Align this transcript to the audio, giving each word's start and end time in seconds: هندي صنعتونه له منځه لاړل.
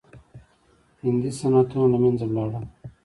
هندي 1.03 1.31
صنعتونه 1.39 1.85
له 1.93 1.97
منځه 2.03 2.25
لاړل. 2.35 2.65